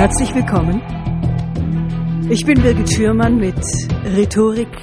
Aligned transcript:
Herzlich 0.00 0.34
willkommen. 0.34 0.80
Ich 2.30 2.46
bin 2.46 2.62
Birgit 2.62 2.90
Schürmann 2.90 3.36
mit 3.36 3.60
Rhetorik, 4.02 4.74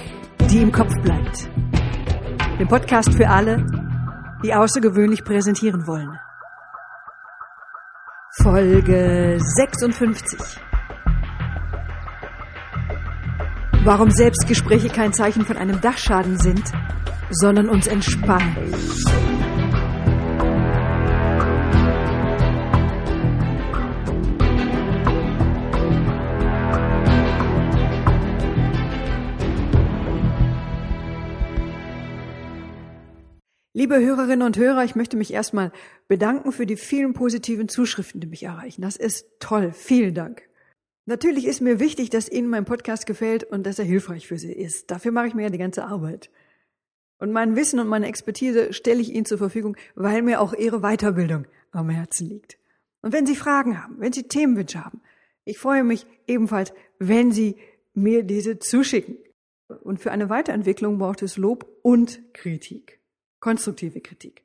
die 0.51 0.61
im 0.61 0.71
Kopf 0.71 0.93
bleibt. 1.01 1.49
Dem 2.59 2.67
Podcast 2.67 3.11
für 3.15 3.27
alle, 3.27 3.65
die 4.43 4.53
außergewöhnlich 4.53 5.23
präsentieren 5.23 5.87
wollen. 5.87 6.19
Folge 8.43 9.39
56. 9.39 10.39
Warum 13.85 14.11
Selbstgespräche 14.11 14.89
kein 14.89 15.13
Zeichen 15.13 15.47
von 15.47 15.57
einem 15.57 15.81
Dachschaden 15.81 16.37
sind, 16.37 16.71
sondern 17.31 17.69
uns 17.69 17.87
entspannen. 17.87 18.55
Liebe 33.77 33.99
Hörerinnen 33.99 34.41
und 34.41 34.57
Hörer, 34.57 34.83
ich 34.85 34.95
möchte 34.95 35.17
mich 35.17 35.31
erstmal 35.31 35.71
bedanken 36.07 36.51
für 36.51 36.65
die 36.65 36.77
vielen 36.77 37.13
positiven 37.13 37.69
Zuschriften, 37.69 38.19
die 38.19 38.25
mich 38.25 38.41
erreichen. 38.41 38.81
Das 38.81 38.95
ist 38.95 39.27
toll. 39.39 39.71
Vielen 39.71 40.15
Dank. 40.15 40.41
Natürlich 41.05 41.45
ist 41.45 41.61
mir 41.61 41.79
wichtig, 41.79 42.09
dass 42.09 42.27
Ihnen 42.27 42.47
mein 42.47 42.65
Podcast 42.65 43.05
gefällt 43.05 43.43
und 43.43 43.67
dass 43.67 43.77
er 43.77 43.85
hilfreich 43.85 44.25
für 44.25 44.39
Sie 44.39 44.51
ist. 44.51 44.89
Dafür 44.89 45.11
mache 45.11 45.27
ich 45.27 45.35
mir 45.35 45.43
ja 45.43 45.49
die 45.51 45.59
ganze 45.59 45.85
Arbeit. 45.85 46.31
Und 47.19 47.31
mein 47.31 47.55
Wissen 47.55 47.79
und 47.79 47.87
meine 47.87 48.07
Expertise 48.07 48.73
stelle 48.73 48.99
ich 48.99 49.13
Ihnen 49.13 49.25
zur 49.25 49.37
Verfügung, 49.37 49.77
weil 49.93 50.23
mir 50.23 50.41
auch 50.41 50.55
Ihre 50.55 50.79
Weiterbildung 50.79 51.45
am 51.69 51.91
Herzen 51.91 52.29
liegt. 52.29 52.57
Und 53.03 53.13
wenn 53.13 53.27
Sie 53.27 53.35
Fragen 53.35 53.83
haben, 53.83 53.97
wenn 53.99 54.11
Sie 54.11 54.23
Themenwünsche 54.23 54.83
haben, 54.83 55.01
ich 55.45 55.59
freue 55.59 55.83
mich 55.83 56.07
ebenfalls, 56.25 56.73
wenn 56.97 57.31
Sie 57.31 57.57
mir 57.93 58.23
diese 58.23 58.57
zuschicken. 58.57 59.17
Und 59.67 59.99
für 59.99 60.09
eine 60.09 60.29
Weiterentwicklung 60.29 60.97
braucht 60.97 61.21
es 61.21 61.37
Lob 61.37 61.69
und 61.83 62.33
Kritik 62.33 62.97
konstruktive 63.39 64.01
Kritik. 64.01 64.43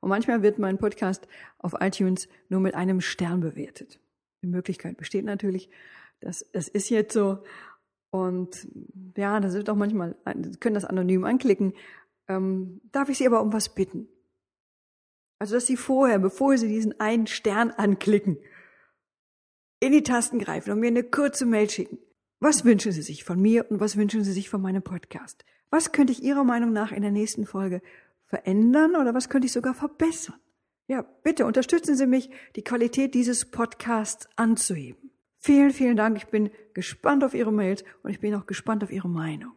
Und 0.00 0.08
manchmal 0.08 0.42
wird 0.42 0.58
mein 0.58 0.78
Podcast 0.78 1.28
auf 1.58 1.74
iTunes 1.80 2.28
nur 2.48 2.60
mit 2.60 2.74
einem 2.74 3.00
Stern 3.00 3.40
bewertet. 3.40 4.00
Die 4.42 4.48
Möglichkeit 4.48 4.96
besteht 4.96 5.24
natürlich, 5.24 5.70
dass 6.20 6.44
es 6.52 6.68
ist 6.68 6.90
jetzt 6.90 7.14
so. 7.14 7.44
Und 8.10 8.66
ja, 9.16 9.40
das 9.40 9.54
wird 9.54 9.70
auch 9.70 9.76
manchmal, 9.76 10.16
Sie 10.42 10.58
können 10.58 10.74
das 10.74 10.84
anonym 10.84 11.24
anklicken. 11.24 11.74
Ähm, 12.28 12.80
darf 12.90 13.08
ich 13.08 13.18
Sie 13.18 13.26
aber 13.26 13.40
um 13.42 13.52
was 13.52 13.74
bitten? 13.74 14.08
Also, 15.38 15.54
dass 15.54 15.66
Sie 15.66 15.76
vorher, 15.76 16.18
bevor 16.18 16.56
Sie 16.58 16.68
diesen 16.68 17.00
einen 17.00 17.26
Stern 17.26 17.70
anklicken, 17.70 18.38
in 19.80 19.92
die 19.92 20.02
Tasten 20.02 20.38
greifen 20.38 20.72
und 20.72 20.80
mir 20.80 20.88
eine 20.88 21.02
kurze 21.02 21.46
Mail 21.46 21.68
schicken. 21.68 21.98
Was 22.38 22.64
wünschen 22.64 22.92
Sie 22.92 23.02
sich 23.02 23.24
von 23.24 23.40
mir 23.40 23.70
und 23.70 23.80
was 23.80 23.96
wünschen 23.96 24.24
Sie 24.24 24.32
sich 24.32 24.48
von 24.48 24.62
meinem 24.62 24.82
Podcast? 24.82 25.44
Was 25.70 25.92
könnte 25.92 26.12
ich 26.12 26.22
Ihrer 26.22 26.44
Meinung 26.44 26.72
nach 26.72 26.92
in 26.92 27.02
der 27.02 27.10
nächsten 27.10 27.46
Folge 27.46 27.82
verändern 28.32 28.96
oder 28.96 29.12
was 29.12 29.28
könnte 29.28 29.44
ich 29.44 29.52
sogar 29.52 29.74
verbessern? 29.74 30.40
Ja, 30.88 31.02
bitte 31.02 31.44
unterstützen 31.44 31.96
Sie 31.96 32.06
mich, 32.06 32.30
die 32.56 32.64
Qualität 32.64 33.12
dieses 33.12 33.50
Podcasts 33.50 34.26
anzuheben. 34.36 35.10
Vielen, 35.36 35.70
vielen 35.70 35.96
Dank. 35.96 36.16
Ich 36.16 36.28
bin 36.28 36.50
gespannt 36.72 37.24
auf 37.24 37.34
Ihre 37.34 37.52
Mails 37.52 37.84
und 38.02 38.10
ich 38.10 38.20
bin 38.20 38.34
auch 38.34 38.46
gespannt 38.46 38.82
auf 38.82 38.90
Ihre 38.90 39.10
Meinung. 39.10 39.52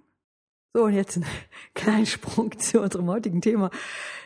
So, 0.73 0.83
und 0.83 0.93
jetzt 0.93 1.15
ein 1.15 1.25
kleiner 1.73 2.05
Sprung 2.05 2.51
zu 2.59 2.81
unserem 2.81 3.09
heutigen 3.09 3.39
Thema. 3.39 3.71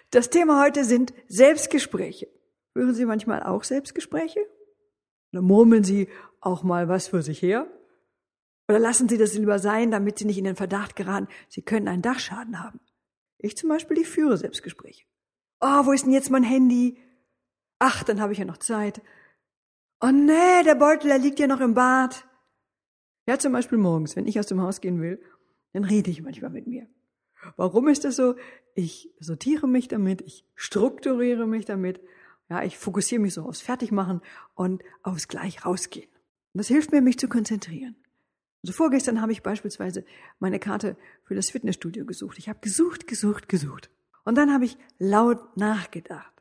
Das 0.10 0.32
Thema 0.32 0.64
heute 0.64 0.84
sind 0.84 1.14
Selbstgespräche. 1.28 2.28
Hören 2.74 2.96
Sie 2.96 3.06
manchmal 3.06 3.44
auch 3.44 3.64
Selbstgespräche? 3.64 4.40
Oder 5.32 5.44
murmeln 5.44 5.84
Sie 5.84 6.08
auch 6.42 6.64
mal 6.64 6.88
was 6.88 7.10
für 7.10 7.22
sich 7.22 7.40
her? 7.44 7.68
Oder 8.68 8.80
lassen 8.80 9.08
Sie 9.10 9.20
das 9.20 9.36
lieber 9.36 9.60
sein, 9.60 9.92
damit 9.92 10.18
Sie 10.18 10.26
nicht 10.26 10.40
in 10.40 10.46
den 10.46 10.56
Verdacht 10.56 10.96
geraten, 10.96 11.28
Sie 11.50 11.62
können 11.62 11.88
einen 11.88 12.02
Dachschaden 12.02 12.64
haben? 12.64 12.80
Ich 13.40 13.58
zum 13.58 13.70
Beispiel, 13.70 13.98
ich 13.98 14.08
führe 14.08 14.38
Selbstgespräche. 14.38 15.06
Oh, 15.62 15.86
wo 15.86 15.92
ist 15.92 16.06
denn 16.06 16.14
jetzt 16.14 16.30
mein 16.30 16.44
Handy? 16.44 16.98
Ach, 17.80 18.04
dann 18.04 18.22
habe 18.22 18.34
ich 18.34 18.40
ja 18.40 18.46
noch 18.46 18.58
Zeit. 18.58 19.02
Oh 20.02 20.12
nee, 20.12 20.64
der 20.64 20.76
Beutel, 20.76 21.08
der 21.08 21.18
liegt 21.18 21.40
ja 21.40 21.48
noch 21.48 21.62
im 21.62 21.74
Bad. 21.74 22.26
Ja, 23.28 23.40
zum 23.40 23.54
Beispiel 23.54 23.78
morgens, 23.78 24.16
wenn 24.16 24.28
ich 24.28 24.40
aus 24.40 24.48
dem 24.48 24.62
Haus 24.62 24.82
gehen 24.82 25.02
will, 25.02 25.22
dann 25.74 25.84
rede 25.84 26.12
ich 26.12 26.22
manchmal 26.22 26.52
mit 26.52 26.68
mir. 26.68 26.88
Warum 27.56 27.88
ist 27.88 28.04
das 28.04 28.16
so? 28.16 28.36
Ich 28.76 29.14
sortiere 29.20 29.68
mich 29.68 29.88
damit, 29.88 30.22
ich 30.22 30.46
strukturiere 30.56 31.48
mich 31.48 31.66
damit, 31.66 32.02
ja, 32.50 32.64
ich 32.64 32.78
fokussiere 32.78 33.22
mich 33.22 33.34
so 33.34 33.44
aufs 33.44 33.62
Fertigmachen 33.62 34.22
und 34.56 34.84
aufs 35.04 35.28
gleich 35.28 35.66
rausgehen. 35.66 36.10
Und 36.54 36.58
das 36.60 36.68
hilft 36.68 36.92
mir, 36.92 37.02
mich 37.02 37.20
zu 37.20 37.30
konzentrieren. 37.30 37.96
Also 38.64 38.74
vorgestern 38.74 39.22
habe 39.22 39.32
ich 39.32 39.42
beispielsweise 39.42 40.04
meine 40.40 40.60
Karte 40.60 40.98
für 41.24 41.36
das 41.36 41.50
Fitnessstudio 41.50 42.06
gesucht. 42.06 42.38
Ich 42.38 42.50
habe 42.50 42.60
gesucht, 42.60 43.08
gesucht, 43.08 43.48
gesucht. 43.48 43.90
Und 44.26 44.38
dann 44.38 44.54
habe 44.54 44.66
ich 44.66 44.78
laut 44.98 45.58
nachgedacht. 45.58 46.34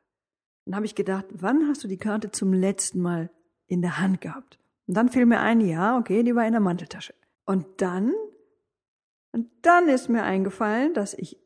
Dann 0.65 0.75
habe 0.75 0.87
ich 0.87 0.95
gedacht, 0.95 1.27
wann 1.31 1.69
hast 1.69 1.85
du 1.85 1.89
die 1.89 1.97
Karte 1.97 2.31
zum 2.31 2.53
letzten 2.53 3.01
Mal 3.01 3.31
in 3.67 3.83
der 3.83 3.99
Hand 3.99 4.21
gehabt? 4.21 4.59
Und 4.87 4.97
dann 4.97 5.09
fiel 5.09 5.27
mir 5.27 5.41
ein, 5.41 5.61
ja, 5.61 5.97
okay, 5.97 6.23
die 6.23 6.35
war 6.35 6.47
in 6.47 6.53
der 6.53 6.61
Manteltasche. 6.61 7.15
Und 7.45 7.67
dann, 7.79 8.13
und 9.33 9.49
dann 9.63 9.89
ist 9.89 10.09
mir 10.09 10.25
eingefallen, 10.25 10.95
dass 10.95 11.15
ich 11.15 11.39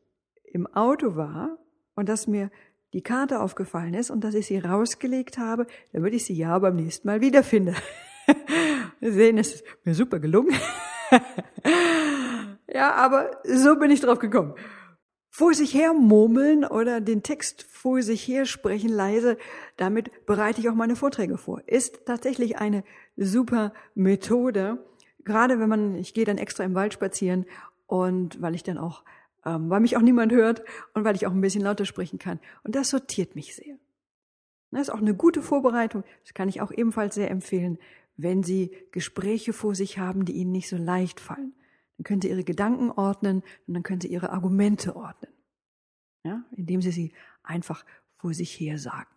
im 0.43 0.67
Auto 0.67 1.15
war 1.15 1.57
und 1.95 2.09
dass 2.09 2.27
mir 2.27 2.49
die 2.93 3.01
Karte 3.01 3.41
aufgefallen 3.41 3.93
ist 3.93 4.11
und 4.11 4.23
dass 4.23 4.35
ich 4.35 4.47
sie 4.47 4.59
rausgelegt 4.59 5.37
habe, 5.37 5.67
damit 5.91 6.13
ich 6.13 6.25
sie 6.25 6.35
ja 6.35 6.57
beim 6.59 6.75
nächsten 6.75 7.07
Mal 7.07 7.21
wiederfinde. 7.21 7.75
Sehen, 9.11 9.37
es 9.37 9.55
ist 9.55 9.63
mir 9.83 9.93
super 9.93 10.19
gelungen. 10.19 10.55
ja, 12.67 12.93
aber 12.93 13.41
so 13.43 13.75
bin 13.77 13.91
ich 13.91 14.01
drauf 14.01 14.19
gekommen. 14.19 14.55
Vor 15.29 15.53
sich 15.53 15.73
her 15.73 15.93
murmeln 15.93 16.63
oder 16.63 17.01
den 17.01 17.23
Text 17.23 17.63
vor 17.63 18.01
sich 18.03 18.27
her 18.27 18.45
sprechen 18.45 18.89
leise, 18.89 19.37
damit 19.77 20.25
bereite 20.25 20.61
ich 20.61 20.69
auch 20.69 20.75
meine 20.75 20.95
Vorträge 20.95 21.37
vor. 21.37 21.61
Ist 21.65 22.05
tatsächlich 22.05 22.59
eine 22.59 22.83
super 23.17 23.73
Methode. 23.95 24.85
Gerade 25.25 25.59
wenn 25.59 25.69
man, 25.69 25.95
ich 25.95 26.13
gehe 26.13 26.25
dann 26.25 26.37
extra 26.37 26.63
im 26.63 26.75
Wald 26.75 26.93
spazieren 26.93 27.45
und 27.87 28.41
weil 28.41 28.55
ich 28.55 28.63
dann 28.63 28.77
auch, 28.77 29.03
ähm, 29.43 29.69
weil 29.69 29.79
mich 29.79 29.97
auch 29.97 30.01
niemand 30.01 30.31
hört 30.31 30.63
und 30.93 31.03
weil 31.03 31.15
ich 31.15 31.25
auch 31.25 31.31
ein 31.31 31.41
bisschen 31.41 31.63
lauter 31.63 31.85
sprechen 31.85 32.19
kann. 32.19 32.39
Und 32.63 32.75
das 32.75 32.89
sortiert 32.89 33.35
mich 33.35 33.55
sehr. 33.55 33.75
Das 34.69 34.83
ist 34.83 34.89
auch 34.89 35.01
eine 35.01 35.15
gute 35.15 35.41
Vorbereitung. 35.41 36.03
Das 36.23 36.33
kann 36.33 36.49
ich 36.49 36.61
auch 36.61 36.71
ebenfalls 36.71 37.15
sehr 37.15 37.29
empfehlen 37.29 37.79
wenn 38.15 38.43
Sie 38.43 38.71
Gespräche 38.91 39.53
vor 39.53 39.75
sich 39.75 39.97
haben, 39.97 40.25
die 40.25 40.33
Ihnen 40.33 40.51
nicht 40.51 40.69
so 40.69 40.77
leicht 40.77 41.19
fallen. 41.19 41.53
Dann 41.97 42.03
können 42.03 42.21
Sie 42.21 42.29
Ihre 42.29 42.43
Gedanken 42.43 42.91
ordnen 42.91 43.43
und 43.67 43.73
dann 43.73 43.83
können 43.83 44.01
Sie 44.01 44.07
Ihre 44.07 44.31
Argumente 44.31 44.95
ordnen. 44.95 45.31
Ja, 46.23 46.43
indem 46.55 46.81
Sie 46.81 46.91
sie 46.91 47.13
einfach 47.43 47.85
vor 48.17 48.33
sich 48.33 48.59
her 48.59 48.77
sagen. 48.77 49.09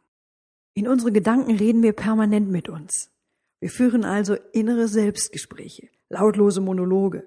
In 0.74 0.88
unsere 0.88 1.12
Gedanken 1.12 1.56
reden 1.56 1.82
wir 1.82 1.92
permanent 1.92 2.50
mit 2.50 2.68
uns. 2.68 3.10
Wir 3.60 3.70
führen 3.70 4.04
also 4.04 4.34
innere 4.52 4.88
Selbstgespräche, 4.88 5.88
lautlose 6.10 6.60
Monologe. 6.60 7.26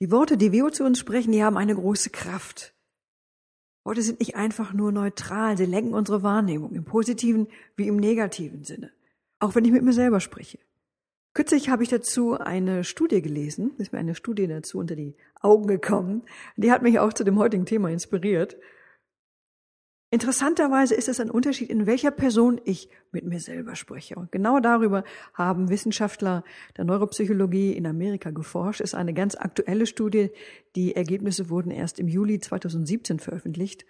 Die 0.00 0.10
Worte, 0.10 0.36
die 0.36 0.52
wir 0.52 0.70
zu 0.72 0.84
uns 0.84 0.98
sprechen, 0.98 1.32
die 1.32 1.42
haben 1.42 1.56
eine 1.56 1.74
große 1.74 2.10
Kraft. 2.10 2.74
Worte 3.84 4.02
sind 4.02 4.20
nicht 4.20 4.36
einfach 4.36 4.72
nur 4.72 4.92
neutral, 4.92 5.56
sie 5.56 5.64
lenken 5.64 5.94
unsere 5.94 6.22
Wahrnehmung 6.22 6.74
im 6.74 6.84
positiven 6.84 7.48
wie 7.76 7.88
im 7.88 7.96
negativen 7.96 8.62
Sinne. 8.62 8.92
Auch 9.42 9.56
wenn 9.56 9.64
ich 9.64 9.72
mit 9.72 9.82
mir 9.82 9.92
selber 9.92 10.20
spreche. 10.20 10.60
Kürzlich 11.34 11.68
habe 11.68 11.82
ich 11.82 11.88
dazu 11.88 12.38
eine 12.38 12.84
Studie 12.84 13.20
gelesen, 13.20 13.72
ist 13.76 13.92
mir 13.92 13.98
eine 13.98 14.14
Studie 14.14 14.46
dazu 14.46 14.78
unter 14.78 14.94
die 14.94 15.16
Augen 15.40 15.66
gekommen. 15.66 16.22
Die 16.56 16.70
hat 16.70 16.82
mich 16.82 17.00
auch 17.00 17.12
zu 17.12 17.24
dem 17.24 17.40
heutigen 17.40 17.66
Thema 17.66 17.90
inspiriert. 17.90 18.56
Interessanterweise 20.10 20.94
ist 20.94 21.08
es 21.08 21.18
ein 21.18 21.28
Unterschied, 21.28 21.70
in 21.70 21.86
welcher 21.86 22.12
Person 22.12 22.60
ich 22.64 22.88
mit 23.10 23.24
mir 23.24 23.40
selber 23.40 23.74
spreche. 23.74 24.14
Und 24.14 24.30
genau 24.30 24.60
darüber 24.60 25.02
haben 25.34 25.70
Wissenschaftler 25.70 26.44
der 26.76 26.84
Neuropsychologie 26.84 27.72
in 27.72 27.88
Amerika 27.88 28.30
geforscht. 28.30 28.80
Es 28.80 28.90
ist 28.90 28.94
eine 28.94 29.12
ganz 29.12 29.34
aktuelle 29.34 29.86
Studie. 29.86 30.30
Die 30.76 30.94
Ergebnisse 30.94 31.50
wurden 31.50 31.72
erst 31.72 31.98
im 31.98 32.06
Juli 32.06 32.38
2017 32.38 33.18
veröffentlicht. 33.18 33.86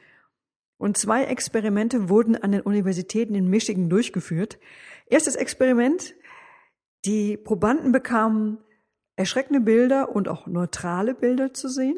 Und 0.82 0.96
zwei 0.96 1.26
Experimente 1.26 2.08
wurden 2.08 2.34
an 2.34 2.50
den 2.50 2.62
Universitäten 2.62 3.36
in 3.36 3.46
Michigan 3.48 3.88
durchgeführt. 3.88 4.58
Erstes 5.06 5.36
Experiment. 5.36 6.16
Die 7.04 7.36
Probanden 7.36 7.92
bekamen 7.92 8.58
erschreckende 9.14 9.60
Bilder 9.60 10.08
und 10.08 10.26
auch 10.26 10.48
neutrale 10.48 11.14
Bilder 11.14 11.54
zu 11.54 11.68
sehen. 11.68 11.96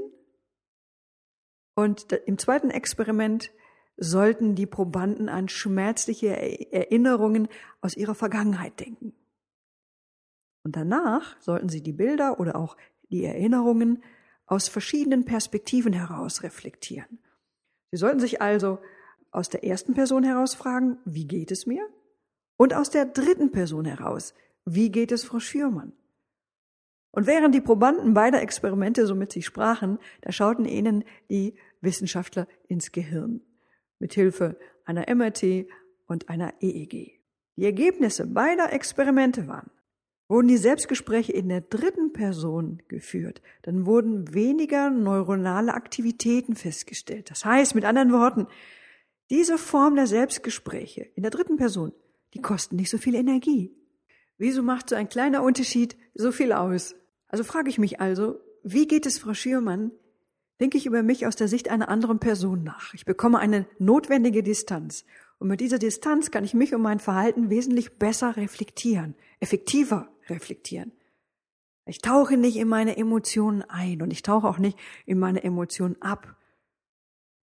Und 1.75 2.13
im 2.13 2.37
zweiten 2.37 2.69
Experiment 2.69 3.53
sollten 3.97 4.55
die 4.55 4.67
Probanden 4.67 5.31
an 5.31 5.49
schmerzliche 5.49 6.37
Erinnerungen 6.71 7.49
aus 7.81 7.97
ihrer 7.97 8.15
Vergangenheit 8.15 8.81
denken. 8.81 9.15
Und 10.63 10.77
danach 10.77 11.41
sollten 11.41 11.71
sie 11.71 11.83
die 11.83 11.95
Bilder 11.95 12.39
oder 12.39 12.57
auch 12.57 12.77
die 13.09 13.25
Erinnerungen 13.25 14.05
aus 14.45 14.69
verschiedenen 14.69 15.25
Perspektiven 15.25 15.95
heraus 15.95 16.43
reflektieren. 16.43 17.24
Sie 17.95 17.99
sollten 17.99 18.19
sich 18.19 18.43
also 18.43 18.81
aus 19.31 19.51
der 19.51 19.63
ersten 19.63 19.95
Person 19.95 20.25
heraus 20.25 20.57
fragen, 20.57 20.99
wie 21.05 21.29
geht 21.29 21.53
es 21.53 21.65
mir? 21.65 21.89
Und 22.57 22.75
aus 22.75 22.91
der 22.91 23.05
dritten 23.05 23.53
Person 23.53 23.85
heraus, 23.85 24.35
wie 24.65 24.91
geht 24.91 25.13
es 25.13 25.23
Frau 25.23 25.39
Schürmann? 25.39 25.93
Und 27.13 27.29
während 27.29 27.55
die 27.55 27.61
Probanden 27.61 28.13
beider 28.13 28.43
Experimente 28.43 29.07
so 29.07 29.15
mit 29.15 29.31
sich 29.31 29.47
sprachen, 29.47 30.01
da 30.23 30.33
schauten 30.33 30.65
ihnen 30.65 31.05
die 31.31 31.55
Wissenschaftler 31.83 32.49
ins 32.67 32.91
Gehirn. 32.91 33.43
Mit 34.01 34.13
Hilfe 34.15 34.59
einer 34.85 35.09
MRT 35.09 35.69
und 36.09 36.29
einer 36.29 36.53
EEG. 36.61 37.21
Die 37.55 37.65
Ergebnisse 37.65 38.27
beider 38.27 38.73
Experimente 38.73 39.47
waren, 39.47 39.71
wurden 40.29 40.49
die 40.49 40.57
Selbstgespräche 40.57 41.33
in 41.33 41.49
der 41.49 41.61
dritten 41.61 42.13
Person 42.13 42.83
geführt, 42.89 43.43
dann 43.63 43.87
wurden 43.87 44.33
weniger 44.33 44.91
neuronale 44.91 45.75
Aktivitäten 45.75 46.57
festgestellt. 46.57 47.31
Das 47.31 47.45
heißt, 47.45 47.75
mit 47.75 47.85
anderen 47.85 48.13
Worten, 48.13 48.47
diese 49.31 49.59
Form 49.59 49.97
der 49.97 50.07
Selbstgespräche 50.07 51.03
in 51.15 51.23
der 51.23 51.31
dritten 51.31 51.57
Person, 51.57 51.93
die 52.33 52.41
kosten 52.41 52.77
nicht 52.77 52.91
so 52.91 52.99
viel 52.99 53.15
Energie. 53.15 53.73
Wieso 54.39 54.63
macht 54.63 54.91
so 54.91 54.97
ein 54.97 55.09
kleiner 55.09 55.43
Unterschied 55.43 55.97
so 56.15 56.33
viel 56.33 56.53
aus? 56.53 56.97
Also 57.29 57.45
frage 57.45 57.71
ich 57.71 57.79
mich 57.79 58.01
also, 58.01 58.41
wie 58.63 58.87
geht 58.87 59.07
es 59.07 59.19
Frau 59.19 59.35
Schürmann? 59.35 59.93
Denke 60.61 60.79
ich 60.79 60.87
über 60.87 61.03
mich 61.03 61.27
aus 61.27 61.37
der 61.37 61.49
Sicht 61.49 61.69
einer 61.69 61.89
anderen 61.89 62.19
Person 62.19 62.63
nach. 62.63 62.95
Ich 62.95 63.05
bekomme 63.05 63.39
eine 63.39 63.67
notwendige 63.79 64.43
Distanz. 64.43 65.05
Und 65.39 65.49
mit 65.49 65.61
dieser 65.61 65.79
Distanz 65.79 66.31
kann 66.31 66.45
ich 66.45 66.55
mich 66.55 66.75
und 66.75 66.83
mein 66.83 67.01
Verhalten 67.01 67.51
wesentlich 67.51 67.99
besser 67.99 68.37
reflektieren, 68.37 69.15
effektiver 69.41 70.09
reflektieren. 70.29 70.93
Ich 71.87 71.99
tauche 71.99 72.37
nicht 72.37 72.57
in 72.57 72.69
meine 72.69 72.97
Emotionen 72.97 73.63
ein 73.63 74.01
und 74.01 74.11
ich 74.11 74.23
tauche 74.23 74.49
auch 74.49 74.59
nicht 74.59 74.79
in 75.05 75.19
meine 75.19 75.45
Emotionen 75.45 76.01
ab. 76.01 76.37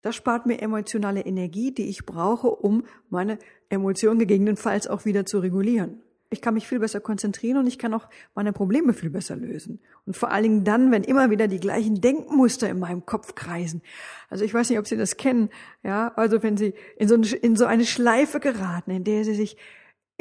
Das 0.01 0.15
spart 0.15 0.47
mir 0.47 0.59
emotionale 0.61 1.21
Energie, 1.21 1.71
die 1.71 1.87
ich 1.87 2.05
brauche, 2.05 2.49
um 2.49 2.85
meine 3.09 3.37
Emotionen 3.69 4.17
gegebenenfalls 4.17 4.87
auch 4.87 5.05
wieder 5.05 5.25
zu 5.25 5.39
regulieren. 5.39 6.01
Ich 6.33 6.41
kann 6.41 6.53
mich 6.53 6.65
viel 6.65 6.79
besser 6.79 7.01
konzentrieren 7.01 7.57
und 7.57 7.67
ich 7.67 7.77
kann 7.77 7.93
auch 7.93 8.07
meine 8.35 8.53
Probleme 8.53 8.93
viel 8.93 9.09
besser 9.09 9.35
lösen. 9.35 9.79
Und 10.05 10.15
vor 10.15 10.31
allen 10.31 10.43
Dingen 10.43 10.63
dann, 10.63 10.89
wenn 10.89 11.03
immer 11.03 11.29
wieder 11.29 11.49
die 11.49 11.59
gleichen 11.59 11.99
Denkmuster 11.99 12.69
in 12.69 12.79
meinem 12.79 13.05
Kopf 13.05 13.35
kreisen. 13.35 13.81
Also 14.29 14.45
ich 14.45 14.53
weiß 14.53 14.69
nicht, 14.69 14.79
ob 14.79 14.87
Sie 14.87 14.95
das 14.95 15.17
kennen, 15.17 15.49
ja, 15.83 16.13
also 16.15 16.41
wenn 16.41 16.55
Sie 16.55 16.73
in 16.95 17.09
so 17.57 17.65
eine, 17.65 17.85
Schleife 17.85 18.39
geraten, 18.39 18.91
in 18.91 19.03
der 19.03 19.25
Sie 19.25 19.35
sich 19.35 19.57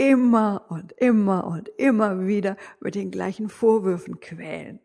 immer 0.01 0.65
und 0.71 0.93
immer 0.93 1.47
und 1.47 1.69
immer 1.77 2.27
wieder 2.27 2.57
mit 2.81 2.95
den 2.95 3.11
gleichen 3.11 3.51
Vorwürfen 3.51 4.19
quälen. 4.19 4.81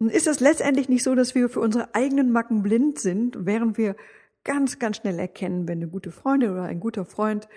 Und 0.00 0.10
ist 0.10 0.26
es 0.26 0.40
letztendlich 0.40 0.88
nicht 0.88 1.04
so, 1.04 1.14
dass 1.14 1.34
wir 1.34 1.50
für 1.50 1.60
unsere 1.60 1.94
eigenen 1.94 2.32
Macken 2.32 2.62
blind 2.62 2.98
sind, 2.98 3.36
während 3.40 3.76
wir 3.76 3.96
ganz, 4.44 4.78
ganz 4.78 4.96
schnell 4.96 5.18
erkennen, 5.18 5.68
wenn 5.68 5.78
eine 5.78 5.88
gute 5.88 6.10
Freundin 6.10 6.52
oder 6.52 6.62
ein 6.62 6.80
guter 6.80 7.04
Freund 7.04 7.48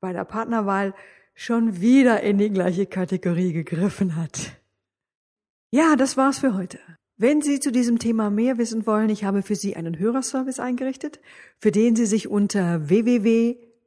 bei 0.00 0.12
der 0.12 0.24
Partnerwahl 0.24 0.94
schon 1.34 1.80
wieder 1.80 2.22
in 2.22 2.38
die 2.38 2.50
gleiche 2.50 2.86
Kategorie 2.86 3.52
gegriffen 3.52 4.14
hat. 4.14 4.60
Ja, 5.72 5.96
das 5.96 6.16
war's 6.16 6.38
für 6.38 6.54
heute. 6.54 6.78
Wenn 7.16 7.42
Sie 7.42 7.58
zu 7.58 7.72
diesem 7.72 7.98
Thema 7.98 8.30
mehr 8.30 8.58
wissen 8.58 8.86
wollen, 8.86 9.10
ich 9.10 9.24
habe 9.24 9.42
für 9.42 9.56
Sie 9.56 9.74
einen 9.74 9.98
Hörerservice 9.98 10.60
eingerichtet, 10.60 11.20
für 11.58 11.72
den 11.72 11.96
Sie 11.96 12.06
sich 12.06 12.28
unter 12.28 12.88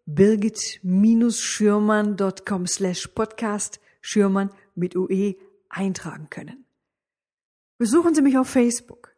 www.birgit-schürmann.com 0.06 2.68
slash 2.68 3.08
podcast 3.08 3.80
Schürmann 4.02 4.52
mit 4.76 4.96
UE 4.96 5.36
eintragen 5.70 6.30
können. 6.30 6.66
Besuchen 7.78 8.14
Sie 8.14 8.22
mich 8.22 8.38
auf 8.38 8.50
Facebook. 8.50 9.16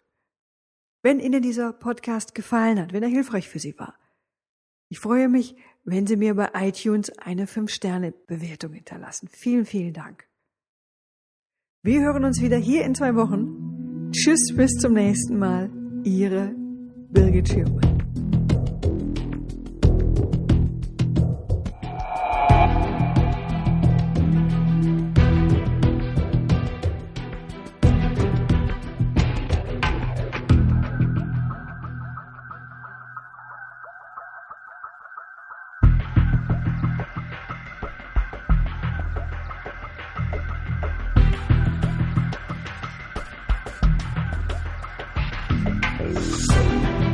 Wenn 1.02 1.20
Ihnen 1.20 1.42
dieser 1.42 1.74
Podcast 1.74 2.34
gefallen 2.34 2.80
hat, 2.80 2.94
wenn 2.94 3.04
er 3.04 3.10
hilfreich 3.10 3.50
für 3.50 3.60
Sie 3.60 3.78
war. 3.78 3.96
Ich 4.90 5.00
freue 5.00 5.28
mich, 5.30 5.56
wenn 5.84 6.08
Sie 6.08 6.16
mir 6.16 6.36
bei 6.36 6.50
iTunes 6.54 7.10
eine 7.18 7.46
5-Sterne-Bewertung 7.46 8.74
hinterlassen. 8.74 9.28
Vielen, 9.28 9.66
vielen 9.66 9.94
Dank. 9.94 10.28
Wir 11.84 12.02
hören 12.02 12.26
uns 12.26 12.42
wieder 12.42 12.58
hier 12.58 12.86
in 12.86 12.96
zwei 12.96 13.16
Wochen. 13.16 14.10
Tschüss, 14.12 14.56
bis 14.56 14.72
zum 14.80 14.94
nächsten 14.94 15.38
Mal. 15.38 15.70
Ihre 16.04 16.56
Birgit 17.12 17.50
Schürmann. 17.50 17.95
Bye. 46.82 47.05